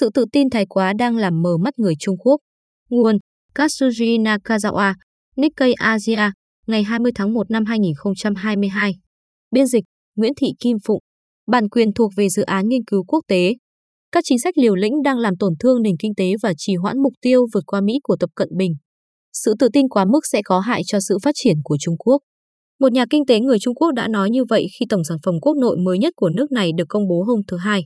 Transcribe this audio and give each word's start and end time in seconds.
Sự 0.00 0.10
tự 0.14 0.24
tin 0.32 0.50
thái 0.50 0.66
quá 0.66 0.92
đang 0.98 1.16
làm 1.16 1.42
mờ 1.42 1.56
mắt 1.56 1.78
người 1.78 1.94
Trung 1.98 2.16
Quốc. 2.18 2.40
Nguồn 2.90 3.18
Katsuji 3.54 4.22
Nakazawa, 4.22 4.94
Nikkei 5.36 5.72
Asia, 5.72 6.30
ngày 6.66 6.82
20 6.82 7.12
tháng 7.14 7.34
1 7.34 7.50
năm 7.50 7.64
2022. 7.64 8.92
Biên 9.50 9.66
dịch 9.66 9.84
Nguyễn 10.16 10.32
Thị 10.36 10.46
Kim 10.60 10.76
Phụng. 10.86 11.00
Bản 11.46 11.68
quyền 11.68 11.92
thuộc 11.92 12.10
về 12.16 12.28
dự 12.28 12.42
án 12.42 12.68
nghiên 12.68 12.84
cứu 12.84 13.04
quốc 13.04 13.20
tế. 13.28 13.52
Các 14.12 14.24
chính 14.26 14.38
sách 14.38 14.58
liều 14.58 14.74
lĩnh 14.74 15.02
đang 15.04 15.18
làm 15.18 15.36
tổn 15.36 15.52
thương 15.60 15.82
nền 15.82 15.96
kinh 15.98 16.14
tế 16.16 16.32
và 16.42 16.52
trì 16.56 16.74
hoãn 16.74 16.98
mục 17.02 17.12
tiêu 17.20 17.46
vượt 17.54 17.64
qua 17.66 17.80
Mỹ 17.80 17.92
của 18.02 18.16
Tập 18.20 18.30
Cận 18.34 18.48
Bình. 18.56 18.74
Sự 19.32 19.54
tự 19.58 19.68
tin 19.72 19.88
quá 19.88 20.04
mức 20.04 20.20
sẽ 20.32 20.42
có 20.44 20.60
hại 20.60 20.82
cho 20.86 20.98
sự 21.08 21.18
phát 21.22 21.32
triển 21.34 21.56
của 21.64 21.76
Trung 21.80 21.96
Quốc. 21.98 22.18
Một 22.80 22.92
nhà 22.92 23.04
kinh 23.10 23.26
tế 23.26 23.40
người 23.40 23.58
Trung 23.58 23.74
Quốc 23.74 23.92
đã 23.92 24.08
nói 24.08 24.30
như 24.30 24.44
vậy 24.44 24.66
khi 24.78 24.86
tổng 24.88 25.04
sản 25.04 25.18
phẩm 25.24 25.34
quốc 25.42 25.54
nội 25.60 25.76
mới 25.84 25.98
nhất 25.98 26.12
của 26.16 26.28
nước 26.28 26.52
này 26.52 26.70
được 26.76 26.84
công 26.88 27.08
bố 27.08 27.22
hôm 27.22 27.40
thứ 27.48 27.56
Hai. 27.56 27.82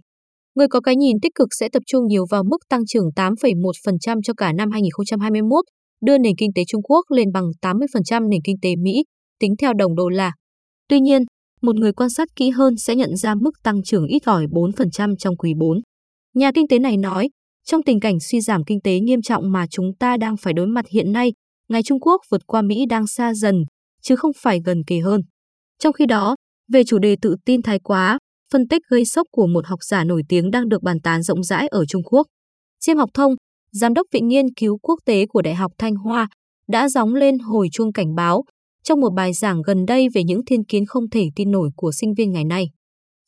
Người 0.58 0.68
có 0.68 0.80
cái 0.80 0.96
nhìn 0.96 1.16
tích 1.22 1.34
cực 1.34 1.48
sẽ 1.50 1.68
tập 1.72 1.82
trung 1.86 2.06
nhiều 2.06 2.24
vào 2.30 2.44
mức 2.44 2.56
tăng 2.68 2.86
trưởng 2.86 3.04
8,1% 3.16 4.20
cho 4.22 4.34
cả 4.36 4.52
năm 4.52 4.70
2021, 4.70 5.64
đưa 6.00 6.18
nền 6.18 6.32
kinh 6.38 6.50
tế 6.54 6.62
Trung 6.68 6.82
Quốc 6.82 7.04
lên 7.10 7.32
bằng 7.32 7.44
80% 7.62 8.28
nền 8.28 8.40
kinh 8.44 8.56
tế 8.62 8.70
Mỹ, 8.76 9.04
tính 9.40 9.54
theo 9.58 9.72
đồng 9.72 9.94
đô 9.94 10.08
la. 10.08 10.32
Tuy 10.88 11.00
nhiên, 11.00 11.22
một 11.62 11.76
người 11.76 11.92
quan 11.92 12.10
sát 12.10 12.28
kỹ 12.36 12.50
hơn 12.50 12.76
sẽ 12.76 12.94
nhận 12.94 13.16
ra 13.16 13.34
mức 13.34 13.50
tăng 13.62 13.82
trưởng 13.82 14.06
ít 14.06 14.24
ỏi 14.24 14.46
4% 14.46 15.16
trong 15.18 15.36
quý 15.36 15.54
4. 15.58 15.80
Nhà 16.34 16.52
kinh 16.54 16.68
tế 16.68 16.78
này 16.78 16.96
nói, 16.96 17.28
trong 17.66 17.82
tình 17.82 18.00
cảnh 18.00 18.20
suy 18.20 18.40
giảm 18.40 18.64
kinh 18.64 18.80
tế 18.84 19.00
nghiêm 19.00 19.22
trọng 19.22 19.52
mà 19.52 19.66
chúng 19.70 19.90
ta 19.98 20.16
đang 20.16 20.36
phải 20.36 20.52
đối 20.52 20.66
mặt 20.66 20.84
hiện 20.90 21.12
nay, 21.12 21.32
ngày 21.68 21.82
Trung 21.82 22.00
Quốc 22.00 22.20
vượt 22.30 22.46
qua 22.46 22.62
Mỹ 22.62 22.86
đang 22.88 23.06
xa 23.06 23.34
dần, 23.34 23.64
chứ 24.02 24.16
không 24.16 24.32
phải 24.36 24.60
gần 24.64 24.82
kề 24.86 24.98
hơn. 24.98 25.20
Trong 25.78 25.92
khi 25.92 26.06
đó, 26.06 26.36
về 26.72 26.84
chủ 26.84 26.98
đề 26.98 27.16
tự 27.22 27.36
tin 27.44 27.62
thái 27.62 27.78
quá, 27.78 28.18
phân 28.52 28.68
tích 28.68 28.82
gây 28.88 29.04
sốc 29.04 29.26
của 29.30 29.46
một 29.46 29.66
học 29.66 29.78
giả 29.82 30.04
nổi 30.04 30.22
tiếng 30.28 30.50
đang 30.50 30.68
được 30.68 30.82
bàn 30.82 31.00
tán 31.00 31.22
rộng 31.22 31.42
rãi 31.42 31.68
ở 31.68 31.84
Trung 31.86 32.02
Quốc. 32.02 32.26
Chiêm 32.80 32.96
Học 32.96 33.10
Thông, 33.14 33.34
Giám 33.72 33.94
đốc 33.94 34.06
Viện 34.12 34.28
Nghiên 34.28 34.46
cứu 34.56 34.78
Quốc 34.82 34.98
tế 35.04 35.26
của 35.26 35.42
Đại 35.42 35.54
học 35.54 35.72
Thanh 35.78 35.94
Hoa, 35.94 36.28
đã 36.68 36.88
gióng 36.88 37.14
lên 37.14 37.38
hồi 37.38 37.68
chuông 37.72 37.92
cảnh 37.92 38.14
báo 38.14 38.44
trong 38.82 39.00
một 39.00 39.10
bài 39.10 39.32
giảng 39.32 39.62
gần 39.62 39.86
đây 39.86 40.08
về 40.14 40.24
những 40.24 40.44
thiên 40.44 40.64
kiến 40.64 40.86
không 40.86 41.10
thể 41.10 41.28
tin 41.36 41.50
nổi 41.50 41.70
của 41.76 41.92
sinh 41.92 42.14
viên 42.14 42.32
ngày 42.32 42.44
nay. 42.44 42.70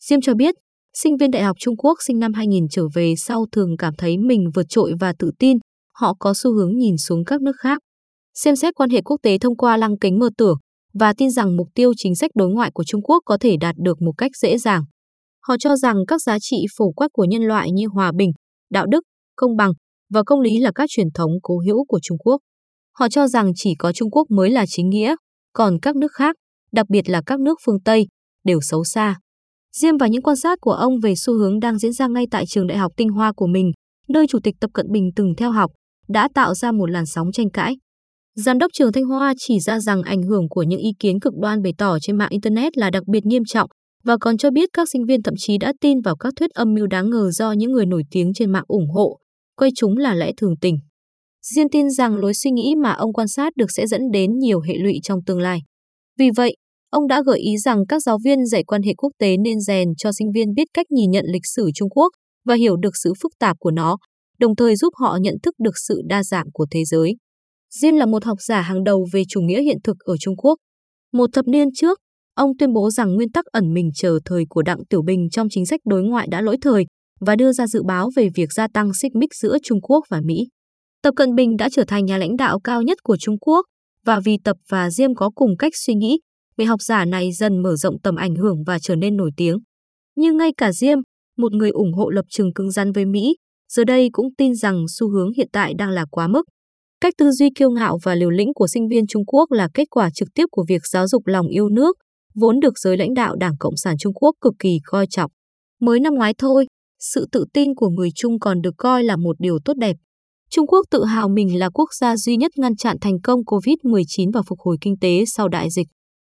Diêm 0.00 0.20
cho 0.20 0.34
biết, 0.34 0.54
sinh 0.94 1.16
viên 1.16 1.30
Đại 1.30 1.42
học 1.42 1.56
Trung 1.60 1.76
Quốc 1.76 1.98
sinh 2.06 2.18
năm 2.18 2.32
2000 2.32 2.68
trở 2.70 2.82
về 2.94 3.14
sau 3.16 3.46
thường 3.52 3.76
cảm 3.76 3.94
thấy 3.98 4.18
mình 4.18 4.50
vượt 4.54 4.66
trội 4.68 4.94
và 5.00 5.12
tự 5.18 5.30
tin, 5.38 5.58
họ 5.94 6.14
có 6.18 6.34
xu 6.34 6.52
hướng 6.52 6.78
nhìn 6.78 6.98
xuống 6.98 7.24
các 7.24 7.40
nước 7.42 7.56
khác. 7.58 7.78
Xem 8.34 8.56
xét 8.56 8.74
quan 8.74 8.90
hệ 8.90 9.02
quốc 9.02 9.16
tế 9.22 9.38
thông 9.38 9.56
qua 9.56 9.76
lăng 9.76 9.98
kính 9.98 10.18
mơ 10.18 10.30
tưởng 10.38 10.58
và 10.94 11.12
tin 11.12 11.30
rằng 11.30 11.56
mục 11.56 11.68
tiêu 11.74 11.92
chính 11.96 12.14
sách 12.14 12.30
đối 12.34 12.48
ngoại 12.48 12.70
của 12.74 12.84
Trung 12.84 13.02
Quốc 13.02 13.22
có 13.24 13.38
thể 13.40 13.56
đạt 13.60 13.74
được 13.78 14.02
một 14.02 14.12
cách 14.18 14.30
dễ 14.36 14.58
dàng. 14.58 14.84
Họ 15.50 15.56
cho 15.58 15.76
rằng 15.76 15.96
các 16.08 16.22
giá 16.22 16.38
trị 16.40 16.56
phổ 16.78 16.90
quát 16.90 17.08
của 17.12 17.24
nhân 17.24 17.42
loại 17.42 17.70
như 17.70 17.86
hòa 17.86 18.12
bình, 18.16 18.30
đạo 18.72 18.86
đức, 18.86 19.00
công 19.36 19.56
bằng 19.56 19.72
và 20.10 20.22
công 20.26 20.40
lý 20.40 20.58
là 20.58 20.72
các 20.74 20.90
truyền 20.90 21.06
thống 21.14 21.30
cố 21.42 21.58
hữu 21.66 21.84
của 21.84 21.98
Trung 22.02 22.18
Quốc. 22.18 22.40
Họ 22.98 23.08
cho 23.08 23.26
rằng 23.26 23.52
chỉ 23.54 23.74
có 23.78 23.92
Trung 23.92 24.10
Quốc 24.10 24.30
mới 24.30 24.50
là 24.50 24.64
chính 24.68 24.90
nghĩa, 24.90 25.14
còn 25.52 25.80
các 25.82 25.96
nước 25.96 26.12
khác, 26.12 26.36
đặc 26.72 26.86
biệt 26.88 27.08
là 27.08 27.22
các 27.26 27.40
nước 27.40 27.58
phương 27.66 27.80
Tây, 27.84 28.06
đều 28.44 28.60
xấu 28.60 28.84
xa. 28.84 29.16
Diêm 29.76 29.96
và 29.96 30.06
những 30.06 30.22
quan 30.22 30.36
sát 30.36 30.58
của 30.60 30.72
ông 30.72 31.00
về 31.02 31.14
xu 31.16 31.34
hướng 31.34 31.60
đang 31.60 31.78
diễn 31.78 31.92
ra 31.92 32.06
ngay 32.06 32.26
tại 32.30 32.46
trường 32.46 32.66
đại 32.66 32.78
học 32.78 32.92
Tinh 32.96 33.08
Hoa 33.08 33.32
của 33.36 33.46
mình, 33.46 33.72
nơi 34.08 34.26
Chủ 34.26 34.38
tịch 34.42 34.54
Tập 34.60 34.70
Cận 34.74 34.86
Bình 34.92 35.10
từng 35.16 35.34
theo 35.36 35.50
học, 35.50 35.70
đã 36.08 36.28
tạo 36.34 36.54
ra 36.54 36.72
một 36.72 36.90
làn 36.90 37.06
sóng 37.06 37.32
tranh 37.32 37.50
cãi. 37.50 37.76
Giám 38.36 38.58
đốc 38.58 38.70
trường 38.72 38.92
Thanh 38.92 39.04
Hoa 39.04 39.34
chỉ 39.38 39.60
ra 39.60 39.80
rằng 39.80 40.02
ảnh 40.02 40.22
hưởng 40.22 40.48
của 40.48 40.62
những 40.62 40.80
ý 40.80 40.90
kiến 40.98 41.20
cực 41.20 41.34
đoan 41.40 41.62
bày 41.62 41.72
tỏ 41.78 41.98
trên 42.02 42.16
mạng 42.18 42.30
Internet 42.30 42.78
là 42.78 42.90
đặc 42.90 43.02
biệt 43.06 43.26
nghiêm 43.26 43.42
trọng 43.44 43.70
và 44.04 44.16
còn 44.20 44.36
cho 44.36 44.50
biết 44.50 44.68
các 44.72 44.88
sinh 44.92 45.04
viên 45.04 45.22
thậm 45.22 45.34
chí 45.38 45.58
đã 45.58 45.72
tin 45.80 46.00
vào 46.00 46.16
các 46.16 46.32
thuyết 46.36 46.50
âm 46.50 46.74
mưu 46.74 46.86
đáng 46.86 47.10
ngờ 47.10 47.30
do 47.30 47.52
những 47.52 47.72
người 47.72 47.86
nổi 47.86 48.02
tiếng 48.10 48.32
trên 48.34 48.52
mạng 48.52 48.64
ủng 48.66 48.90
hộ, 48.90 49.18
coi 49.56 49.70
chúng 49.76 49.96
là 49.96 50.14
lẽ 50.14 50.32
thường 50.36 50.54
tình. 50.60 50.78
Diên 51.42 51.68
tin 51.68 51.90
rằng 51.90 52.16
lối 52.16 52.34
suy 52.34 52.50
nghĩ 52.50 52.74
mà 52.82 52.92
ông 52.92 53.12
quan 53.12 53.28
sát 53.28 53.52
được 53.56 53.70
sẽ 53.76 53.86
dẫn 53.86 54.00
đến 54.12 54.38
nhiều 54.38 54.60
hệ 54.60 54.74
lụy 54.74 54.94
trong 55.02 55.18
tương 55.26 55.40
lai. 55.40 55.60
Vì 56.18 56.30
vậy, 56.36 56.56
ông 56.90 57.06
đã 57.08 57.22
gợi 57.26 57.38
ý 57.38 57.56
rằng 57.56 57.86
các 57.88 58.02
giáo 58.02 58.18
viên 58.24 58.46
dạy 58.46 58.64
quan 58.64 58.82
hệ 58.82 58.94
quốc 58.94 59.10
tế 59.18 59.36
nên 59.36 59.60
rèn 59.60 59.88
cho 59.98 60.12
sinh 60.12 60.32
viên 60.34 60.54
biết 60.54 60.68
cách 60.74 60.86
nhìn 60.90 61.10
nhận 61.10 61.24
lịch 61.32 61.46
sử 61.54 61.70
Trung 61.74 61.90
Quốc 61.90 62.08
và 62.44 62.54
hiểu 62.54 62.76
được 62.76 62.96
sự 63.02 63.12
phức 63.22 63.32
tạp 63.38 63.56
của 63.58 63.70
nó, 63.70 63.96
đồng 64.38 64.56
thời 64.56 64.76
giúp 64.76 64.94
họ 64.96 65.18
nhận 65.20 65.34
thức 65.42 65.54
được 65.58 65.78
sự 65.88 66.02
đa 66.06 66.22
dạng 66.22 66.46
của 66.52 66.66
thế 66.70 66.84
giới. 66.84 67.16
Diên 67.70 67.96
là 67.96 68.06
một 68.06 68.24
học 68.24 68.38
giả 68.40 68.60
hàng 68.60 68.84
đầu 68.84 69.06
về 69.12 69.22
chủ 69.28 69.40
nghĩa 69.40 69.62
hiện 69.62 69.78
thực 69.84 69.96
ở 69.98 70.16
Trung 70.20 70.36
Quốc. 70.36 70.54
Một 71.12 71.30
thập 71.32 71.48
niên 71.48 71.68
trước, 71.74 71.98
ông 72.40 72.56
tuyên 72.58 72.72
bố 72.72 72.90
rằng 72.90 73.14
nguyên 73.14 73.32
tắc 73.32 73.44
ẩn 73.44 73.74
mình 73.74 73.90
chờ 73.94 74.18
thời 74.24 74.44
của 74.48 74.62
Đặng 74.62 74.84
Tiểu 74.90 75.02
Bình 75.02 75.30
trong 75.30 75.48
chính 75.50 75.66
sách 75.66 75.80
đối 75.84 76.02
ngoại 76.02 76.28
đã 76.30 76.40
lỗi 76.40 76.56
thời 76.62 76.84
và 77.20 77.36
đưa 77.36 77.52
ra 77.52 77.66
dự 77.66 77.82
báo 77.82 78.10
về 78.16 78.28
việc 78.34 78.52
gia 78.52 78.68
tăng 78.74 78.94
xích 78.94 79.14
mích 79.14 79.34
giữa 79.34 79.56
Trung 79.62 79.80
Quốc 79.80 80.04
và 80.10 80.20
Mỹ. 80.24 80.46
Tập 81.02 81.14
Cận 81.16 81.34
Bình 81.34 81.56
đã 81.56 81.68
trở 81.72 81.84
thành 81.84 82.04
nhà 82.04 82.18
lãnh 82.18 82.36
đạo 82.36 82.60
cao 82.64 82.82
nhất 82.82 82.98
của 83.02 83.16
Trung 83.16 83.38
Quốc 83.38 83.66
và 84.06 84.20
vì 84.24 84.36
Tập 84.44 84.56
và 84.68 84.90
Diêm 84.90 85.14
có 85.14 85.30
cùng 85.34 85.56
cách 85.56 85.72
suy 85.76 85.94
nghĩ, 85.94 86.20
vị 86.56 86.64
học 86.64 86.82
giả 86.82 87.04
này 87.04 87.32
dần 87.32 87.62
mở 87.62 87.76
rộng 87.76 88.00
tầm 88.02 88.16
ảnh 88.16 88.34
hưởng 88.34 88.64
và 88.66 88.78
trở 88.78 88.96
nên 88.96 89.16
nổi 89.16 89.30
tiếng. 89.36 89.56
Nhưng 90.16 90.36
ngay 90.36 90.50
cả 90.56 90.72
Diêm, 90.72 90.98
một 91.38 91.52
người 91.52 91.70
ủng 91.70 91.92
hộ 91.92 92.10
lập 92.10 92.24
trường 92.28 92.52
cứng 92.52 92.70
rắn 92.70 92.92
với 92.92 93.06
Mỹ, 93.06 93.36
giờ 93.72 93.84
đây 93.84 94.08
cũng 94.12 94.34
tin 94.38 94.54
rằng 94.54 94.84
xu 94.88 95.10
hướng 95.10 95.32
hiện 95.36 95.48
tại 95.52 95.74
đang 95.78 95.90
là 95.90 96.04
quá 96.10 96.28
mức. 96.28 96.42
Cách 97.00 97.14
tư 97.18 97.30
duy 97.30 97.50
kiêu 97.54 97.70
ngạo 97.70 97.98
và 98.02 98.14
liều 98.14 98.30
lĩnh 98.30 98.54
của 98.54 98.66
sinh 98.66 98.88
viên 98.88 99.06
Trung 99.06 99.24
Quốc 99.26 99.52
là 99.52 99.68
kết 99.74 99.84
quả 99.90 100.10
trực 100.14 100.28
tiếp 100.34 100.44
của 100.50 100.64
việc 100.68 100.82
giáo 100.86 101.08
dục 101.08 101.26
lòng 101.26 101.48
yêu 101.48 101.68
nước, 101.68 101.96
vốn 102.34 102.60
được 102.60 102.78
giới 102.78 102.96
lãnh 102.96 103.14
đạo 103.14 103.36
Đảng 103.36 103.56
Cộng 103.58 103.76
sản 103.76 103.98
Trung 103.98 104.14
Quốc 104.14 104.34
cực 104.40 104.54
kỳ 104.58 104.78
coi 104.84 105.06
trọng. 105.06 105.30
Mới 105.80 106.00
năm 106.00 106.14
ngoái 106.14 106.34
thôi, 106.38 106.66
sự 106.98 107.26
tự 107.32 107.44
tin 107.52 107.74
của 107.74 107.88
người 107.88 108.08
Trung 108.14 108.38
còn 108.40 108.60
được 108.60 108.74
coi 108.76 109.04
là 109.04 109.16
một 109.16 109.36
điều 109.38 109.58
tốt 109.64 109.74
đẹp. 109.76 109.96
Trung 110.50 110.66
Quốc 110.66 110.86
tự 110.90 111.04
hào 111.04 111.28
mình 111.28 111.58
là 111.58 111.70
quốc 111.74 111.88
gia 111.94 112.16
duy 112.16 112.36
nhất 112.36 112.52
ngăn 112.56 112.76
chặn 112.76 112.96
thành 113.00 113.20
công 113.22 113.40
COVID-19 113.40 114.30
và 114.32 114.42
phục 114.48 114.58
hồi 114.60 114.76
kinh 114.80 114.94
tế 115.00 115.24
sau 115.26 115.48
đại 115.48 115.70
dịch. 115.70 115.86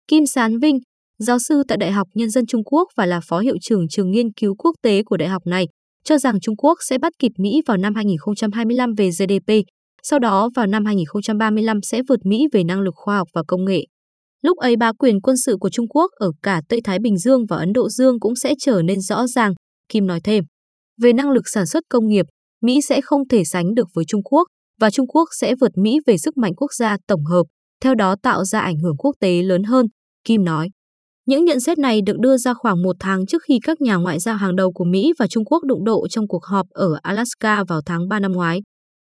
Kim 0.07 0.25
Sán 0.25 0.59
Vinh, 0.59 0.79
giáo 1.19 1.39
sư 1.39 1.63
tại 1.67 1.78
Đại 1.78 1.91
học 1.91 2.07
Nhân 2.13 2.29
dân 2.29 2.45
Trung 2.45 2.63
Quốc 2.63 2.88
và 2.97 3.05
là 3.05 3.19
phó 3.28 3.39
hiệu 3.39 3.55
trưởng 3.61 3.88
trường 3.88 4.11
nghiên 4.11 4.34
cứu 4.34 4.55
quốc 4.55 4.75
tế 4.81 5.03
của 5.03 5.17
đại 5.17 5.29
học 5.29 5.41
này, 5.45 5.67
cho 6.03 6.17
rằng 6.17 6.39
Trung 6.39 6.55
Quốc 6.55 6.78
sẽ 6.89 6.97
bắt 6.97 7.13
kịp 7.19 7.31
Mỹ 7.38 7.61
vào 7.67 7.78
năm 7.78 7.95
2025 7.95 8.94
về 8.97 9.09
GDP, 9.09 9.51
sau 10.03 10.19
đó 10.19 10.50
vào 10.55 10.67
năm 10.67 10.85
2035 10.85 11.81
sẽ 11.81 12.01
vượt 12.09 12.19
Mỹ 12.25 12.47
về 12.53 12.63
năng 12.63 12.81
lực 12.81 12.94
khoa 12.95 13.17
học 13.17 13.28
và 13.34 13.44
công 13.47 13.66
nghệ. 13.66 13.85
Lúc 14.45 14.57
ấy 14.57 14.75
bá 14.75 14.91
quyền 14.91 15.22
quân 15.22 15.38
sự 15.38 15.57
của 15.59 15.69
Trung 15.69 15.88
Quốc 15.88 16.11
ở 16.16 16.31
cả 16.44 16.61
Tây 16.69 16.81
Thái 16.83 17.00
Bình 17.00 17.17
Dương 17.17 17.45
và 17.50 17.57
Ấn 17.57 17.73
Độ 17.73 17.89
Dương 17.89 18.19
cũng 18.19 18.35
sẽ 18.35 18.53
trở 18.59 18.81
nên 18.81 19.01
rõ 19.01 19.28
ràng, 19.28 19.53
Kim 19.89 20.07
nói 20.07 20.19
thêm. 20.23 20.44
Về 21.01 21.13
năng 21.13 21.29
lực 21.29 21.41
sản 21.53 21.66
xuất 21.66 21.83
công 21.89 22.07
nghiệp, 22.07 22.25
Mỹ 22.61 22.81
sẽ 22.81 23.01
không 23.01 23.28
thể 23.28 23.44
sánh 23.44 23.75
được 23.75 23.88
với 23.94 24.05
Trung 24.07 24.23
Quốc 24.23 24.47
và 24.81 24.89
Trung 24.89 25.07
Quốc 25.07 25.29
sẽ 25.39 25.55
vượt 25.61 25.72
Mỹ 25.75 26.00
về 26.07 26.17
sức 26.17 26.38
mạnh 26.38 26.55
quốc 26.55 26.73
gia 26.73 26.97
tổng 27.07 27.25
hợp, 27.25 27.44
theo 27.81 27.95
đó 27.95 28.16
tạo 28.23 28.45
ra 28.45 28.59
ảnh 28.59 28.79
hưởng 28.79 28.97
quốc 28.97 29.16
tế 29.19 29.41
lớn 29.41 29.63
hơn, 29.63 29.85
Kim 30.25 30.44
nói. 30.44 30.69
Những 31.25 31.45
nhận 31.45 31.59
xét 31.59 31.78
này 31.78 32.01
được 32.05 32.19
đưa 32.19 32.38
ra 32.38 32.53
khoảng 32.53 32.84
một 32.84 32.95
tháng 33.00 33.25
trước 33.25 33.41
khi 33.47 33.59
các 33.63 33.81
nhà 33.81 33.95
ngoại 33.95 34.19
giao 34.19 34.35
hàng 34.35 34.55
đầu 34.55 34.72
của 34.72 34.85
Mỹ 34.85 35.13
và 35.19 35.28
Trung 35.28 35.45
Quốc 35.45 35.63
đụng 35.63 35.85
độ 35.85 36.07
trong 36.07 36.28
cuộc 36.28 36.44
họp 36.44 36.66
ở 36.69 36.88
Alaska 37.01 37.63
vào 37.63 37.81
tháng 37.85 38.07
3 38.07 38.19
năm 38.19 38.31
ngoái. 38.31 38.61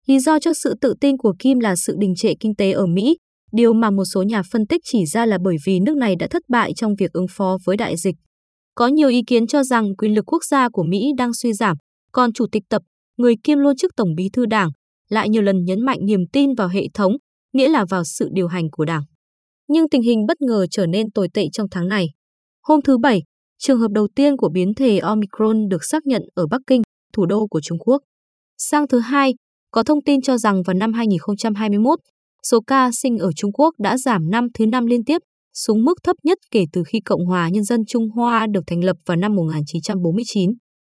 Lý 0.06 0.18
do 0.18 0.38
cho 0.38 0.52
sự 0.54 0.74
tự 0.80 0.94
tin 1.00 1.16
của 1.16 1.34
Kim 1.38 1.58
là 1.58 1.76
sự 1.76 1.94
đình 1.98 2.14
trệ 2.16 2.34
kinh 2.40 2.54
tế 2.54 2.72
ở 2.72 2.86
Mỹ, 2.86 3.16
điều 3.52 3.72
mà 3.72 3.90
một 3.90 4.04
số 4.04 4.22
nhà 4.22 4.42
phân 4.52 4.66
tích 4.66 4.80
chỉ 4.84 5.06
ra 5.06 5.26
là 5.26 5.38
bởi 5.42 5.56
vì 5.66 5.80
nước 5.80 5.96
này 5.96 6.16
đã 6.16 6.26
thất 6.30 6.42
bại 6.48 6.72
trong 6.76 6.94
việc 6.98 7.12
ứng 7.12 7.26
phó 7.30 7.58
với 7.64 7.76
đại 7.76 7.96
dịch. 7.96 8.14
Có 8.74 8.86
nhiều 8.86 9.08
ý 9.08 9.22
kiến 9.26 9.46
cho 9.46 9.62
rằng 9.62 9.96
quyền 9.96 10.14
lực 10.14 10.32
quốc 10.32 10.44
gia 10.44 10.68
của 10.68 10.82
Mỹ 10.82 11.12
đang 11.18 11.34
suy 11.34 11.52
giảm, 11.52 11.76
còn 12.12 12.32
Chủ 12.32 12.46
tịch 12.52 12.62
Tập, 12.68 12.82
người 13.16 13.34
kiêm 13.44 13.58
luôn 13.58 13.76
chức 13.76 13.96
Tổng 13.96 14.14
bí 14.16 14.28
thư 14.32 14.46
Đảng, 14.46 14.70
lại 15.08 15.28
nhiều 15.28 15.42
lần 15.42 15.64
nhấn 15.64 15.80
mạnh 15.80 15.98
niềm 16.02 16.20
tin 16.32 16.54
vào 16.54 16.68
hệ 16.68 16.82
thống, 16.94 17.16
nghĩa 17.52 17.68
là 17.68 17.84
vào 17.84 18.04
sự 18.04 18.28
điều 18.32 18.48
hành 18.48 18.70
của 18.70 18.84
Đảng. 18.84 19.02
Nhưng 19.68 19.88
tình 19.88 20.02
hình 20.02 20.26
bất 20.28 20.40
ngờ 20.40 20.66
trở 20.70 20.86
nên 20.86 21.10
tồi 21.10 21.28
tệ 21.34 21.46
trong 21.52 21.66
tháng 21.70 21.88
này. 21.88 22.06
Hôm 22.62 22.82
thứ 22.82 22.98
Bảy, 22.98 23.22
trường 23.58 23.78
hợp 23.78 23.90
đầu 23.90 24.08
tiên 24.14 24.36
của 24.36 24.48
biến 24.48 24.74
thể 24.74 24.98
Omicron 24.98 25.68
được 25.68 25.84
xác 25.84 26.06
nhận 26.06 26.22
ở 26.34 26.46
Bắc 26.46 26.60
Kinh, 26.66 26.82
thủ 27.12 27.26
đô 27.26 27.46
của 27.46 27.60
Trung 27.60 27.78
Quốc. 27.78 28.02
Sang 28.58 28.88
thứ 28.88 28.98
hai, 28.98 29.34
có 29.70 29.82
thông 29.82 30.02
tin 30.04 30.20
cho 30.20 30.38
rằng 30.38 30.62
vào 30.62 30.74
năm 30.74 30.92
2021, 30.92 31.98
số 32.50 32.60
ca 32.66 32.90
sinh 32.92 33.18
ở 33.18 33.32
Trung 33.36 33.52
Quốc 33.52 33.74
đã 33.78 33.98
giảm 33.98 34.30
năm 34.30 34.46
thứ 34.54 34.66
năm 34.66 34.86
liên 34.86 35.04
tiếp, 35.04 35.18
xuống 35.54 35.84
mức 35.84 35.94
thấp 36.04 36.16
nhất 36.22 36.38
kể 36.50 36.64
từ 36.72 36.82
khi 36.86 37.00
Cộng 37.00 37.26
hòa 37.26 37.48
Nhân 37.48 37.64
dân 37.64 37.80
Trung 37.88 38.10
Hoa 38.10 38.46
được 38.50 38.60
thành 38.66 38.84
lập 38.84 38.96
vào 39.06 39.16
năm 39.16 39.34
1949. 39.34 40.50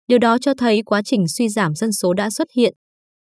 Điều 0.08 0.18
đó 0.18 0.38
cho 0.40 0.54
thấy 0.54 0.82
quá 0.82 1.02
trình 1.04 1.28
suy 1.28 1.48
giảm 1.48 1.74
dân 1.74 1.92
số 1.92 2.14
đã 2.14 2.30
xuất 2.30 2.48
hiện. 2.56 2.74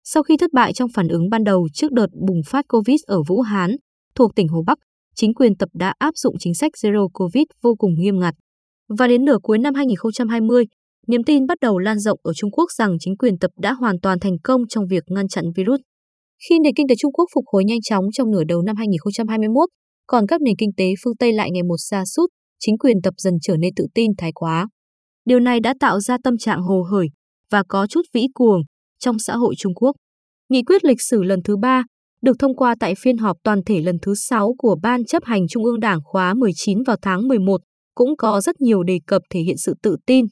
Sau 0.04 0.22
khi 0.22 0.36
thất 0.36 0.52
bại 0.52 0.72
trong 0.72 0.90
phản 0.94 1.08
ứng 1.08 1.30
ban 1.30 1.44
đầu 1.44 1.68
trước 1.74 1.92
đợt 1.92 2.06
bùng 2.28 2.40
phát 2.46 2.64
COVID 2.68 3.00
ở 3.06 3.22
Vũ 3.28 3.40
Hán, 3.40 3.76
thuộc 4.14 4.34
tỉnh 4.34 4.48
Hồ 4.48 4.62
Bắc, 4.66 4.78
chính 5.14 5.34
quyền 5.34 5.56
tập 5.56 5.68
đã 5.72 5.94
áp 5.98 6.16
dụng 6.16 6.34
chính 6.38 6.54
sách 6.54 6.72
Zero 6.82 7.08
COVID 7.12 7.44
vô 7.62 7.74
cùng 7.78 7.94
nghiêm 7.98 8.18
ngặt. 8.18 8.34
Và 8.98 9.06
đến 9.06 9.24
nửa 9.24 9.36
cuối 9.42 9.58
năm 9.58 9.74
2020, 9.74 10.64
niềm 11.06 11.24
tin 11.24 11.46
bắt 11.46 11.58
đầu 11.60 11.78
lan 11.78 11.98
rộng 11.98 12.18
ở 12.22 12.32
Trung 12.36 12.50
Quốc 12.50 12.70
rằng 12.78 12.96
chính 13.00 13.16
quyền 13.16 13.38
tập 13.38 13.50
đã 13.58 13.72
hoàn 13.72 14.00
toàn 14.00 14.18
thành 14.18 14.38
công 14.44 14.62
trong 14.68 14.86
việc 14.86 15.02
ngăn 15.06 15.28
chặn 15.28 15.44
virus. 15.56 15.80
Khi 16.48 16.58
nền 16.58 16.74
kinh 16.74 16.88
tế 16.88 16.94
Trung 16.98 17.12
Quốc 17.12 17.24
phục 17.34 17.44
hồi 17.52 17.64
nhanh 17.64 17.80
chóng 17.80 18.04
trong 18.12 18.30
nửa 18.30 18.44
đầu 18.44 18.62
năm 18.62 18.76
2021, 18.76 19.68
còn 20.06 20.26
các 20.26 20.40
nền 20.40 20.54
kinh 20.58 20.70
tế 20.76 20.84
phương 21.04 21.16
Tây 21.16 21.32
lại 21.32 21.50
ngày 21.50 21.62
một 21.62 21.76
xa 21.78 22.04
sút, 22.04 22.30
chính 22.58 22.78
quyền 22.78 22.96
tập 23.02 23.14
dần 23.16 23.34
trở 23.42 23.56
nên 23.56 23.74
tự 23.76 23.86
tin 23.94 24.10
thái 24.18 24.32
quá. 24.34 24.68
Điều 25.24 25.40
này 25.40 25.60
đã 25.60 25.74
tạo 25.80 26.00
ra 26.00 26.16
tâm 26.24 26.38
trạng 26.38 26.62
hồ 26.62 26.82
hởi 26.90 27.06
và 27.50 27.62
có 27.68 27.86
chút 27.86 28.02
vĩ 28.14 28.26
cuồng, 28.34 28.62
trong 28.98 29.18
xã 29.18 29.36
hội 29.36 29.54
Trung 29.58 29.74
Quốc. 29.74 29.96
Nghị 30.48 30.62
quyết 30.62 30.84
lịch 30.84 31.02
sử 31.02 31.22
lần 31.22 31.42
thứ 31.44 31.56
ba 31.56 31.84
được 32.22 32.36
thông 32.38 32.56
qua 32.56 32.74
tại 32.80 32.94
phiên 32.98 33.18
họp 33.18 33.36
toàn 33.44 33.60
thể 33.66 33.80
lần 33.80 33.96
thứ 34.02 34.14
6 34.14 34.54
của 34.58 34.76
Ban 34.82 35.04
chấp 35.04 35.24
hành 35.24 35.48
Trung 35.48 35.64
ương 35.64 35.80
Đảng 35.80 35.98
khóa 36.04 36.34
19 36.34 36.82
vào 36.82 36.96
tháng 37.02 37.28
11 37.28 37.60
cũng 37.94 38.16
có 38.16 38.40
rất 38.40 38.60
nhiều 38.60 38.82
đề 38.82 38.98
cập 39.06 39.22
thể 39.30 39.40
hiện 39.40 39.56
sự 39.56 39.74
tự 39.82 39.96
tin. 40.06 40.26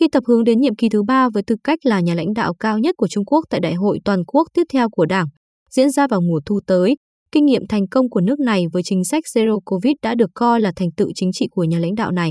Khi 0.00 0.08
tập 0.12 0.22
hướng 0.26 0.44
đến 0.44 0.60
nhiệm 0.60 0.76
kỳ 0.76 0.88
thứ 0.88 1.02
ba 1.02 1.28
với 1.34 1.42
tư 1.46 1.56
cách 1.64 1.78
là 1.82 2.00
nhà 2.00 2.14
lãnh 2.14 2.32
đạo 2.34 2.54
cao 2.54 2.78
nhất 2.78 2.94
của 2.98 3.08
Trung 3.08 3.24
Quốc 3.24 3.44
tại 3.50 3.60
Đại 3.60 3.74
hội 3.74 3.98
toàn 4.04 4.24
quốc 4.26 4.48
tiếp 4.54 4.62
theo 4.72 4.88
của 4.90 5.06
Đảng, 5.06 5.26
diễn 5.70 5.90
ra 5.90 6.06
vào 6.06 6.20
mùa 6.20 6.40
thu 6.46 6.60
tới, 6.66 6.96
kinh 7.32 7.44
nghiệm 7.44 7.62
thành 7.68 7.88
công 7.88 8.10
của 8.10 8.20
nước 8.20 8.40
này 8.40 8.64
với 8.72 8.82
chính 8.82 9.04
sách 9.04 9.24
Zero 9.34 9.60
Covid 9.60 9.92
đã 10.02 10.14
được 10.14 10.30
coi 10.34 10.60
là 10.60 10.72
thành 10.76 10.88
tựu 10.96 11.08
chính 11.14 11.30
trị 11.32 11.46
của 11.50 11.64
nhà 11.64 11.78
lãnh 11.78 11.94
đạo 11.94 12.10
này. 12.10 12.30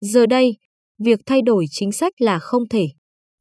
Giờ 0.00 0.26
đây, 0.26 0.56
việc 0.98 1.20
thay 1.26 1.42
đổi 1.42 1.64
chính 1.70 1.92
sách 1.92 2.12
là 2.18 2.38
không 2.38 2.62
thể. 2.70 2.86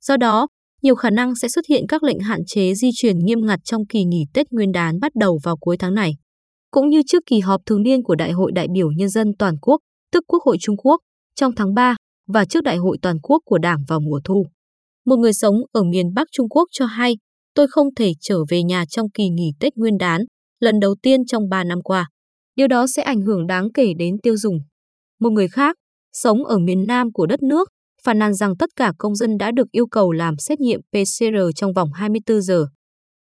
Do 0.02 0.18
đó, 0.18 0.48
nhiều 0.82 0.96
khả 0.96 1.10
năng 1.10 1.36
sẽ 1.36 1.48
xuất 1.48 1.66
hiện 1.70 1.84
các 1.88 2.04
lệnh 2.04 2.20
hạn 2.20 2.40
chế 2.48 2.74
di 2.74 2.90
chuyển 2.96 3.20
nghiêm 3.20 3.46
ngặt 3.46 3.60
trong 3.64 3.86
kỳ 3.90 4.04
nghỉ 4.04 4.26
Tết 4.34 4.52
Nguyên 4.52 4.72
đán 4.72 5.00
bắt 5.00 5.12
đầu 5.16 5.40
vào 5.44 5.58
cuối 5.58 5.78
tháng 5.78 5.94
này. 5.94 6.12
Cũng 6.72 6.90
như 6.90 7.02
trước 7.08 7.24
kỳ 7.26 7.40
họp 7.40 7.62
thường 7.66 7.84
niên 7.84 8.04
của 8.04 8.16
Đại 8.16 8.32
hội 8.32 8.52
đại 8.52 8.68
biểu 8.74 8.92
Nhân 8.92 9.10
dân 9.10 9.28
toàn 9.40 9.56
quốc, 9.62 9.78
tức 10.12 10.24
Quốc 10.28 10.44
hội 10.44 10.58
Trung 10.60 10.78
Quốc, 10.78 11.02
trong 11.36 11.56
tháng 11.56 11.74
3 11.74 11.96
và 12.28 12.46
trước 12.46 12.64
Đại 12.64 12.78
hội 12.78 12.98
toàn 13.02 13.20
quốc 13.24 13.42
của 13.46 13.58
Đảng 13.58 13.80
vào 13.88 14.00
mùa 14.00 14.20
thu. 14.24 14.46
Một 15.06 15.16
người 15.16 15.34
sống 15.34 15.56
ở 15.72 15.84
miền 15.84 16.14
Bắc 16.14 16.28
Trung 16.32 16.50
Quốc 16.50 16.70
cho 16.72 16.86
hay, 16.86 17.18
tôi 17.56 17.68
không 17.70 17.88
thể 17.96 18.12
trở 18.20 18.38
về 18.50 18.64
nhà 18.64 18.86
trong 18.86 19.10
kỳ 19.10 19.30
nghỉ 19.30 19.52
Tết 19.60 19.78
Nguyên 19.78 19.98
đán, 19.98 20.22
lần 20.60 20.80
đầu 20.80 20.96
tiên 21.02 21.26
trong 21.26 21.50
3 21.50 21.64
năm 21.64 21.82
qua. 21.82 22.10
Điều 22.56 22.68
đó 22.68 22.86
sẽ 22.88 23.02
ảnh 23.02 23.22
hưởng 23.22 23.48
đáng 23.48 23.72
kể 23.74 23.94
đến 23.98 24.16
tiêu 24.24 24.38
dùng. 24.38 24.58
Một 25.20 25.30
người 25.30 25.48
khác, 25.48 25.76
sống 26.14 26.46
ở 26.46 26.60
miền 26.60 26.84
Nam 26.88 27.12
của 27.12 27.26
đất 27.26 27.44
nước, 27.44 27.70
phàn 28.04 28.20
nàn 28.20 28.34
rằng 28.34 28.58
tất 28.60 28.70
cả 28.76 28.94
công 28.98 29.16
dân 29.16 29.38
đã 29.38 29.52
được 29.52 29.72
yêu 29.72 29.88
cầu 29.88 30.12
làm 30.12 30.38
xét 30.38 30.60
nghiệm 30.60 30.80
PCR 30.82 31.38
trong 31.56 31.74
vòng 31.74 31.94
24 31.94 32.42
giờ. 32.42 32.66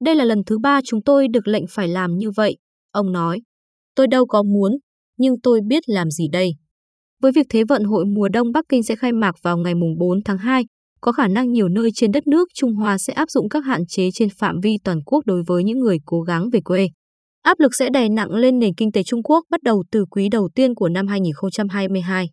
Đây 0.05 0.15
là 0.15 0.25
lần 0.25 0.39
thứ 0.47 0.59
ba 0.59 0.81
chúng 0.85 1.03
tôi 1.03 1.29
được 1.29 1.49
lệnh 1.49 1.65
phải 1.71 1.89
làm 1.89 2.17
như 2.17 2.31
vậy, 2.31 2.57
ông 2.93 3.13
nói. 3.13 3.41
Tôi 3.95 4.07
đâu 4.07 4.27
có 4.27 4.43
muốn, 4.43 4.73
nhưng 5.17 5.41
tôi 5.43 5.61
biết 5.67 5.89
làm 5.89 6.11
gì 6.11 6.29
đây. 6.33 6.51
Với 7.23 7.33
việc 7.33 7.47
Thế 7.49 7.65
vận 7.65 7.85
hội 7.85 8.05
mùa 8.05 8.29
đông 8.29 8.53
Bắc 8.53 8.65
Kinh 8.69 8.83
sẽ 8.83 8.97
khai 8.97 9.13
mạc 9.13 9.35
vào 9.43 9.57
ngày 9.57 9.75
4 9.99 10.23
tháng 10.25 10.39
2, 10.39 10.65
có 11.03 11.13
khả 11.13 11.29
năng 11.29 11.53
nhiều 11.53 11.69
nơi 11.69 11.91
trên 11.95 12.13
đất 12.13 12.27
nước 12.27 12.49
Trung 12.55 12.75
Hoa 12.75 12.99
sẽ 12.99 13.13
áp 13.13 13.31
dụng 13.31 13.49
các 13.49 13.65
hạn 13.65 13.87
chế 13.87 14.09
trên 14.15 14.29
phạm 14.39 14.61
vi 14.63 14.77
toàn 14.85 15.03
quốc 15.07 15.27
đối 15.27 15.43
với 15.47 15.65
những 15.65 15.79
người 15.79 15.99
cố 16.05 16.21
gắng 16.21 16.51
về 16.53 16.61
quê. 16.65 16.89
Áp 17.43 17.61
lực 17.61 17.75
sẽ 17.75 17.91
đè 17.91 18.09
nặng 18.09 18.31
lên 18.31 18.59
nền 18.59 18.75
kinh 18.75 18.93
tế 18.93 19.03
Trung 19.03 19.23
Quốc 19.23 19.45
bắt 19.51 19.63
đầu 19.63 19.85
từ 19.91 20.05
quý 20.11 20.29
đầu 20.29 20.49
tiên 20.55 20.75
của 20.75 20.89
năm 20.89 21.07
2022. 21.07 22.31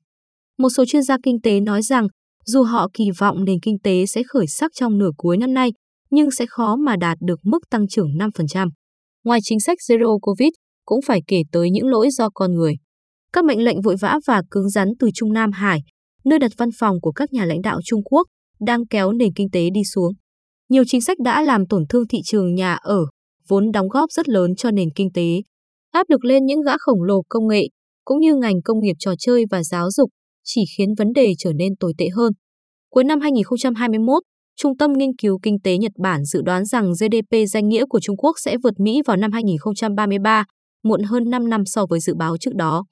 Một 0.57 0.69
số 0.69 0.86
chuyên 0.86 1.04
gia 1.04 1.18
kinh 1.24 1.42
tế 1.42 1.60
nói 1.60 1.81
rằng 1.81 2.07
dù 2.45 2.63
họ 2.63 2.88
kỳ 2.94 3.06
vọng 3.19 3.45
nền 3.45 3.60
kinh 3.62 3.80
tế 3.83 4.06
sẽ 4.06 4.21
khởi 4.27 4.48
sắc 4.48 4.71
trong 4.75 4.98
nửa 4.98 5.12
cuối 5.18 5.38
năm 5.38 5.54
nay, 5.54 5.71
nhưng 6.12 6.31
sẽ 6.31 6.45
khó 6.50 6.75
mà 6.75 6.95
đạt 6.95 7.18
được 7.21 7.39
mức 7.44 7.60
tăng 7.69 7.88
trưởng 7.88 8.07
5%. 8.07 8.69
Ngoài 9.24 9.39
chính 9.44 9.60
sách 9.60 9.77
Zero 9.89 10.19
Covid, 10.19 10.50
cũng 10.86 11.00
phải 11.01 11.21
kể 11.27 11.42
tới 11.51 11.69
những 11.71 11.88
lỗi 11.88 12.07
do 12.12 12.30
con 12.33 12.54
người. 12.54 12.74
Các 13.33 13.45
mệnh 13.45 13.63
lệnh 13.63 13.81
vội 13.81 13.95
vã 14.00 14.19
và 14.27 14.42
cứng 14.51 14.69
rắn 14.69 14.88
từ 15.00 15.10
Trung 15.13 15.33
Nam 15.33 15.51
Hải, 15.51 15.80
nơi 16.25 16.39
đặt 16.39 16.51
văn 16.57 16.69
phòng 16.80 17.01
của 17.01 17.12
các 17.12 17.33
nhà 17.33 17.45
lãnh 17.45 17.62
đạo 17.62 17.80
Trung 17.86 18.04
Quốc, 18.04 18.27
đang 18.59 18.88
kéo 18.88 19.11
nền 19.11 19.33
kinh 19.35 19.50
tế 19.51 19.69
đi 19.73 19.81
xuống. 19.83 20.13
Nhiều 20.69 20.83
chính 20.88 21.01
sách 21.01 21.19
đã 21.19 21.41
làm 21.41 21.67
tổn 21.67 21.83
thương 21.89 22.07
thị 22.07 22.17
trường 22.25 22.56
nhà 22.56 22.73
ở, 22.73 23.00
vốn 23.50 23.71
đóng 23.71 23.88
góp 23.88 24.11
rất 24.11 24.29
lớn 24.29 24.56
cho 24.56 24.71
nền 24.71 24.89
kinh 24.95 25.09
tế. 25.13 25.41
Áp 25.91 26.09
lực 26.09 26.25
lên 26.25 26.45
những 26.45 26.61
gã 26.61 26.73
khổng 26.79 27.03
lồ 27.03 27.21
công 27.29 27.47
nghệ, 27.47 27.67
cũng 28.06 28.19
như 28.19 28.35
ngành 28.35 28.61
công 28.61 28.79
nghiệp 28.79 28.95
trò 29.00 29.13
chơi 29.19 29.45
và 29.51 29.63
giáo 29.63 29.91
dục, 29.91 30.09
chỉ 30.44 30.61
khiến 30.77 30.89
vấn 30.97 31.13
đề 31.13 31.33
trở 31.38 31.53
nên 31.53 31.75
tồi 31.79 31.94
tệ 31.97 32.07
hơn. 32.15 32.33
Cuối 32.89 33.03
năm 33.03 33.19
2021, 33.19 34.23
Trung 34.61 34.77
tâm 34.77 34.94
Nghiên 34.94 35.15
cứu 35.21 35.39
Kinh 35.44 35.57
tế 35.63 35.77
Nhật 35.77 35.91
Bản 36.00 36.25
dự 36.25 36.41
đoán 36.41 36.65
rằng 36.65 36.91
GDP 36.91 37.35
danh 37.50 37.67
nghĩa 37.67 37.85
của 37.89 38.00
Trung 38.00 38.17
Quốc 38.17 38.35
sẽ 38.39 38.57
vượt 38.63 38.73
Mỹ 38.79 39.01
vào 39.06 39.17
năm 39.17 39.31
2033, 39.31 40.45
muộn 40.83 41.03
hơn 41.03 41.29
5 41.29 41.50
năm 41.50 41.65
so 41.65 41.85
với 41.89 42.00
dự 42.00 42.13
báo 42.15 42.38
trước 42.38 42.56
đó. 42.56 42.85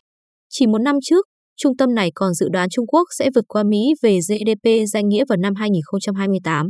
Chỉ 0.49 0.67
một 0.67 0.77
năm 0.77 0.95
trước, 1.03 1.25
trung 1.57 1.77
tâm 1.77 1.95
này 1.95 2.12
còn 2.15 2.33
dự 2.33 2.50
đoán 2.50 2.69
Trung 2.69 2.88
Quốc 2.88 3.07
sẽ 3.18 3.30
vượt 3.36 3.45
qua 3.48 3.63
Mỹ 3.63 3.94
về 4.01 4.19
GDP 4.19 4.69
danh 4.88 5.07
nghĩa 5.07 5.24
vào 5.30 5.38
năm 5.38 5.56
2028. 5.56 6.68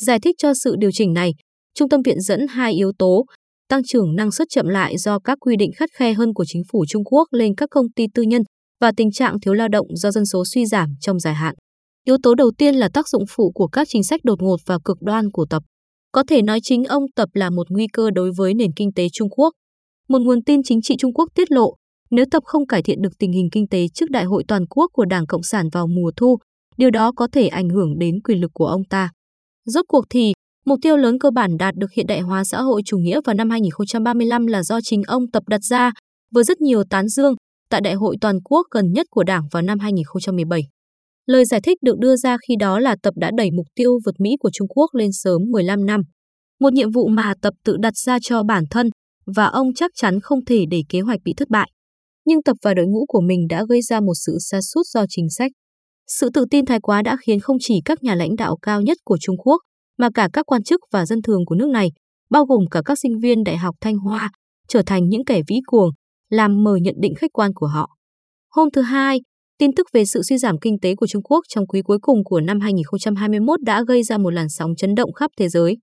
Giải 0.00 0.18
thích 0.20 0.34
cho 0.38 0.54
sự 0.54 0.74
điều 0.78 0.90
chỉnh 0.92 1.12
này, 1.12 1.32
trung 1.74 1.88
tâm 1.88 2.02
viện 2.02 2.20
dẫn 2.20 2.46
hai 2.48 2.72
yếu 2.72 2.92
tố, 2.98 3.24
tăng 3.68 3.82
trưởng 3.84 4.16
năng 4.16 4.30
suất 4.30 4.48
chậm 4.50 4.68
lại 4.68 4.98
do 4.98 5.18
các 5.18 5.38
quy 5.40 5.56
định 5.56 5.70
khắt 5.76 5.90
khe 5.96 6.12
hơn 6.12 6.34
của 6.34 6.44
chính 6.44 6.62
phủ 6.72 6.84
Trung 6.88 7.04
Quốc 7.04 7.28
lên 7.30 7.54
các 7.56 7.68
công 7.70 7.86
ty 7.96 8.06
tư 8.14 8.22
nhân 8.22 8.42
và 8.80 8.92
tình 8.96 9.12
trạng 9.12 9.40
thiếu 9.40 9.54
lao 9.54 9.68
động 9.68 9.86
do 9.96 10.10
dân 10.10 10.26
số 10.26 10.44
suy 10.44 10.66
giảm 10.66 10.88
trong 11.00 11.20
dài 11.20 11.34
hạn. 11.34 11.54
Yếu 12.06 12.16
tố 12.22 12.34
đầu 12.34 12.50
tiên 12.58 12.74
là 12.74 12.88
tác 12.94 13.08
dụng 13.08 13.24
phụ 13.28 13.52
của 13.54 13.66
các 13.66 13.88
chính 13.90 14.04
sách 14.04 14.20
đột 14.24 14.42
ngột 14.42 14.60
và 14.66 14.78
cực 14.84 14.96
đoan 15.00 15.30
của 15.32 15.46
Tập. 15.50 15.62
Có 16.12 16.22
thể 16.28 16.42
nói 16.42 16.60
chính 16.62 16.84
ông 16.84 17.02
Tập 17.16 17.28
là 17.34 17.50
một 17.50 17.66
nguy 17.70 17.86
cơ 17.92 18.10
đối 18.10 18.30
với 18.36 18.54
nền 18.54 18.70
kinh 18.76 18.92
tế 18.92 19.08
Trung 19.12 19.28
Quốc. 19.30 19.54
Một 20.08 20.18
nguồn 20.22 20.44
tin 20.44 20.60
chính 20.64 20.82
trị 20.82 20.94
Trung 20.98 21.14
Quốc 21.14 21.28
tiết 21.34 21.52
lộ, 21.52 21.74
nếu 22.10 22.24
Tập 22.30 22.42
không 22.46 22.66
cải 22.66 22.82
thiện 22.82 23.02
được 23.02 23.18
tình 23.18 23.32
hình 23.32 23.48
kinh 23.52 23.68
tế 23.68 23.86
trước 23.94 24.10
đại 24.10 24.24
hội 24.24 24.44
toàn 24.48 24.66
quốc 24.66 24.90
của 24.92 25.04
Đảng 25.04 25.26
Cộng 25.26 25.42
sản 25.42 25.68
vào 25.72 25.86
mùa 25.86 26.10
thu, 26.16 26.38
điều 26.76 26.90
đó 26.90 27.12
có 27.16 27.28
thể 27.32 27.48
ảnh 27.48 27.68
hưởng 27.68 27.98
đến 27.98 28.20
quyền 28.24 28.40
lực 28.40 28.50
của 28.54 28.66
ông 28.66 28.84
ta. 28.84 29.10
Rốt 29.64 29.84
cuộc 29.88 30.04
thì, 30.10 30.32
mục 30.66 30.78
tiêu 30.82 30.96
lớn 30.96 31.18
cơ 31.18 31.30
bản 31.30 31.56
đạt 31.58 31.74
được 31.76 31.92
hiện 31.92 32.06
đại 32.06 32.20
hóa 32.20 32.44
xã 32.44 32.60
hội 32.60 32.82
chủ 32.84 32.98
nghĩa 32.98 33.20
vào 33.24 33.34
năm 33.34 33.50
2035 33.50 34.46
là 34.46 34.62
do 34.62 34.80
chính 34.80 35.02
ông 35.02 35.30
Tập 35.30 35.42
đặt 35.48 35.60
ra, 35.64 35.92
với 36.34 36.44
rất 36.44 36.60
nhiều 36.60 36.82
tán 36.90 37.08
dương, 37.08 37.34
tại 37.70 37.80
đại 37.80 37.94
hội 37.94 38.16
toàn 38.20 38.38
quốc 38.44 38.66
gần 38.70 38.92
nhất 38.92 39.06
của 39.10 39.24
Đảng 39.24 39.42
vào 39.52 39.62
năm 39.62 39.78
2017. 39.78 40.62
Lời 41.26 41.44
giải 41.44 41.60
thích 41.60 41.78
được 41.82 41.98
đưa 41.98 42.16
ra 42.16 42.36
khi 42.48 42.54
đó 42.60 42.78
là 42.78 42.96
Tập 43.02 43.14
đã 43.16 43.30
đẩy 43.36 43.50
mục 43.50 43.66
tiêu 43.74 43.98
vượt 44.06 44.14
Mỹ 44.20 44.30
của 44.40 44.50
Trung 44.52 44.68
Quốc 44.68 44.94
lên 44.94 45.12
sớm 45.12 45.42
15 45.50 45.86
năm. 45.86 46.00
Một 46.60 46.72
nhiệm 46.72 46.90
vụ 46.90 47.08
mà 47.08 47.34
Tập 47.42 47.54
tự 47.64 47.76
đặt 47.76 47.96
ra 47.96 48.18
cho 48.22 48.42
bản 48.42 48.64
thân 48.70 48.90
và 49.36 49.46
ông 49.46 49.74
chắc 49.74 49.90
chắn 49.94 50.20
không 50.20 50.44
thể 50.44 50.64
để 50.70 50.82
kế 50.88 51.00
hoạch 51.00 51.20
bị 51.24 51.34
thất 51.36 51.50
bại. 51.50 51.70
Nhưng 52.24 52.42
Tập 52.42 52.56
và 52.62 52.74
đội 52.74 52.86
ngũ 52.86 53.04
của 53.08 53.20
mình 53.20 53.46
đã 53.48 53.64
gây 53.68 53.82
ra 53.82 54.00
một 54.00 54.14
sự 54.14 54.36
sa 54.40 54.60
sút 54.60 54.86
do 54.86 55.04
chính 55.08 55.30
sách. 55.30 55.52
Sự 56.06 56.30
tự 56.34 56.44
tin 56.50 56.66
thái 56.66 56.80
quá 56.80 57.02
đã 57.02 57.16
khiến 57.26 57.40
không 57.40 57.56
chỉ 57.60 57.80
các 57.84 58.02
nhà 58.02 58.14
lãnh 58.14 58.36
đạo 58.36 58.56
cao 58.62 58.82
nhất 58.82 58.98
của 59.04 59.18
Trung 59.20 59.36
Quốc, 59.38 59.60
mà 59.98 60.08
cả 60.14 60.28
các 60.32 60.46
quan 60.46 60.62
chức 60.62 60.80
và 60.92 61.06
dân 61.06 61.22
thường 61.22 61.46
của 61.46 61.54
nước 61.54 61.68
này, 61.68 61.88
bao 62.30 62.44
gồm 62.44 62.64
cả 62.70 62.82
các 62.84 62.98
sinh 62.98 63.18
viên 63.18 63.44
Đại 63.44 63.56
học 63.56 63.74
Thanh 63.80 63.96
Hoa, 63.96 64.30
trở 64.68 64.82
thành 64.86 65.08
những 65.08 65.24
kẻ 65.24 65.40
vĩ 65.48 65.56
cuồng, 65.66 65.90
làm 66.30 66.64
mờ 66.64 66.76
nhận 66.76 66.94
định 67.00 67.14
khách 67.14 67.32
quan 67.32 67.50
của 67.54 67.66
họ. 67.66 67.88
Hôm 68.50 68.68
thứ 68.70 68.80
Hai, 68.80 69.20
tin 69.58 69.74
tức 69.76 69.86
về 69.92 70.04
sự 70.04 70.22
suy 70.22 70.38
giảm 70.38 70.58
kinh 70.58 70.78
tế 70.82 70.94
của 70.94 71.06
Trung 71.06 71.22
Quốc 71.22 71.44
trong 71.48 71.66
quý 71.66 71.82
cuối 71.82 71.98
cùng 72.02 72.24
của 72.24 72.40
năm 72.40 72.60
2021 72.60 73.60
đã 73.62 73.82
gây 73.88 74.02
ra 74.02 74.18
một 74.18 74.30
làn 74.30 74.48
sóng 74.48 74.74
chấn 74.76 74.94
động 74.94 75.12
khắp 75.12 75.30
thế 75.38 75.48
giới. 75.48 75.76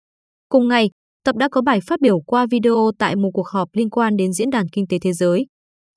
Cùng 0.50 0.68
ngày, 0.68 0.90
Tập 1.26 1.36
đã 1.36 1.50
có 1.52 1.62
bài 1.62 1.80
phát 1.88 2.02
biểu 2.02 2.20
qua 2.20 2.46
video 2.52 2.92
tại 3.00 3.16
một 3.16 3.30
cuộc 3.34 3.48
họp 3.48 3.70
liên 3.74 3.90
quan 3.90 4.16
đến 4.16 4.34
Diễn 4.34 4.50
đàn 4.50 4.70
Kinh 4.70 4.88
tế 4.88 4.98
Thế 5.02 5.14
giới. 5.14 5.46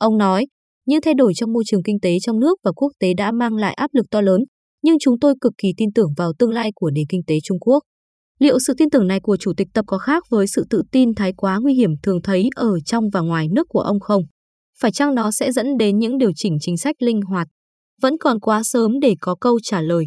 Ông 0.01 0.19
nói, 0.19 0.47
những 0.87 1.01
thay 1.01 1.15
đổi 1.15 1.33
trong 1.37 1.53
môi 1.53 1.63
trường 1.67 1.83
kinh 1.83 2.01
tế 2.03 2.19
trong 2.23 2.41
nước 2.41 2.59
và 2.65 2.73
quốc 2.73 2.93
tế 2.99 3.15
đã 3.15 3.33
mang 3.33 3.55
lại 3.55 3.75
áp 3.75 3.91
lực 3.95 4.07
to 4.11 4.21
lớn, 4.21 4.41
nhưng 4.83 4.97
chúng 5.01 5.19
tôi 5.21 5.35
cực 5.41 5.53
kỳ 5.59 5.69
tin 5.77 5.93
tưởng 5.95 6.09
vào 6.17 6.33
tương 6.39 6.51
lai 6.51 6.71
của 6.75 6.91
nền 6.91 7.05
kinh 7.09 7.21
tế 7.27 7.35
Trung 7.45 7.59
Quốc. 7.61 7.83
Liệu 8.39 8.59
sự 8.59 8.75
tin 8.79 8.91
tưởng 8.91 9.07
này 9.07 9.21
của 9.21 9.37
Chủ 9.37 9.53
tịch 9.57 9.69
Tập 9.75 9.85
có 9.89 9.99
khác 9.99 10.25
với 10.31 10.47
sự 10.47 10.65
tự 10.71 10.83
tin 10.93 11.15
thái 11.15 11.33
quá 11.37 11.59
nguy 11.63 11.75
hiểm 11.75 11.91
thường 12.03 12.23
thấy 12.23 12.49
ở 12.55 12.81
trong 12.85 13.05
và 13.13 13.21
ngoài 13.21 13.49
nước 13.49 13.67
của 13.69 13.81
ông 13.81 14.01
không? 14.01 14.23
Phải 14.81 14.93
chăng 14.93 15.15
nó 15.15 15.31
sẽ 15.31 15.53
dẫn 15.53 15.67
đến 15.79 15.99
những 15.99 16.19
điều 16.19 16.31
chỉnh 16.37 16.57
chính 16.61 16.77
sách 16.77 17.03
linh 17.03 17.21
hoạt? 17.21 17.49
Vẫn 18.03 18.19
còn 18.19 18.41
quá 18.41 18.63
sớm 18.65 19.01
để 19.01 19.15
có 19.21 19.35
câu 19.41 19.59
trả 19.63 19.81
lời. 19.81 20.05